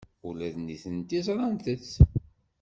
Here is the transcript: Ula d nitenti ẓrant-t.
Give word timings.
Ula 0.27 0.47
d 0.55 0.57
nitenti 0.59 1.19
ẓrant-t. 1.27 1.87